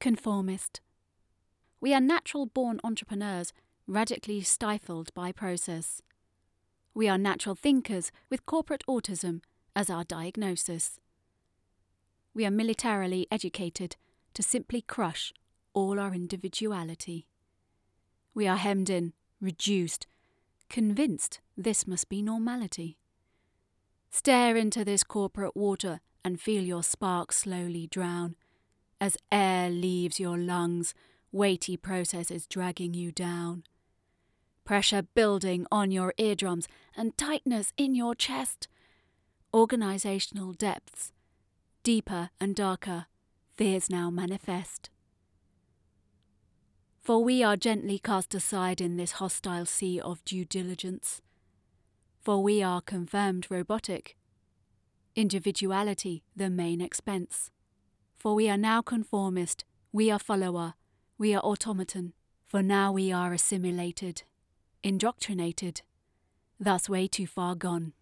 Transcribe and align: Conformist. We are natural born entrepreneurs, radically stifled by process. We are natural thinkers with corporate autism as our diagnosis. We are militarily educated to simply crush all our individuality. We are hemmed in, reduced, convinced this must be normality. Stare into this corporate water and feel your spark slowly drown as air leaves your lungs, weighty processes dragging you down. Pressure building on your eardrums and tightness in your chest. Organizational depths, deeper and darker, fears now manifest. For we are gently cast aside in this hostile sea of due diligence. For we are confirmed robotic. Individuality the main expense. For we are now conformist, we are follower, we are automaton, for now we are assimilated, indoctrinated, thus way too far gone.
Conformist. 0.00 0.80
We 1.80 1.92
are 1.92 2.00
natural 2.00 2.46
born 2.46 2.78
entrepreneurs, 2.84 3.52
radically 3.88 4.42
stifled 4.42 5.12
by 5.12 5.32
process. 5.32 6.02
We 6.94 7.08
are 7.08 7.18
natural 7.18 7.56
thinkers 7.56 8.12
with 8.30 8.46
corporate 8.46 8.84
autism 8.88 9.40
as 9.74 9.90
our 9.90 10.04
diagnosis. 10.04 11.00
We 12.32 12.46
are 12.46 12.50
militarily 12.50 13.26
educated 13.32 13.96
to 14.34 14.42
simply 14.42 14.82
crush 14.82 15.32
all 15.74 15.98
our 15.98 16.14
individuality. 16.14 17.26
We 18.34 18.46
are 18.46 18.56
hemmed 18.56 18.90
in, 18.90 19.14
reduced, 19.40 20.06
convinced 20.68 21.40
this 21.56 21.88
must 21.88 22.08
be 22.08 22.22
normality. 22.22 22.98
Stare 24.10 24.56
into 24.56 24.84
this 24.84 25.02
corporate 25.02 25.56
water 25.56 25.98
and 26.24 26.40
feel 26.40 26.62
your 26.62 26.84
spark 26.84 27.32
slowly 27.32 27.88
drown 27.88 28.36
as 29.00 29.16
air 29.30 29.70
leaves 29.70 30.18
your 30.18 30.36
lungs, 30.36 30.94
weighty 31.32 31.76
processes 31.76 32.46
dragging 32.46 32.94
you 32.94 33.12
down. 33.12 33.64
Pressure 34.64 35.02
building 35.02 35.66
on 35.72 35.90
your 35.90 36.12
eardrums 36.18 36.68
and 36.96 37.16
tightness 37.16 37.72
in 37.76 37.94
your 37.94 38.14
chest. 38.14 38.68
Organizational 39.54 40.52
depths, 40.52 41.12
deeper 41.82 42.30
and 42.38 42.54
darker, 42.54 43.06
fears 43.56 43.88
now 43.88 44.10
manifest. 44.10 44.90
For 47.00 47.24
we 47.24 47.42
are 47.42 47.56
gently 47.56 47.98
cast 47.98 48.34
aside 48.34 48.82
in 48.82 48.98
this 48.98 49.12
hostile 49.12 49.64
sea 49.64 49.98
of 49.98 50.22
due 50.26 50.44
diligence. 50.44 51.22
For 52.20 52.42
we 52.42 52.62
are 52.62 52.82
confirmed 52.82 53.46
robotic. 53.48 54.18
Individuality 55.16 56.22
the 56.36 56.50
main 56.50 56.82
expense. 56.82 57.50
For 58.18 58.34
we 58.34 58.50
are 58.50 58.58
now 58.58 58.82
conformist, 58.82 59.64
we 59.92 60.10
are 60.10 60.18
follower, 60.18 60.74
we 61.18 61.34
are 61.36 61.40
automaton, 61.40 62.14
for 62.44 62.64
now 62.64 62.90
we 62.90 63.12
are 63.12 63.32
assimilated, 63.32 64.24
indoctrinated, 64.82 65.82
thus 66.58 66.88
way 66.88 67.06
too 67.06 67.28
far 67.28 67.54
gone. 67.54 67.92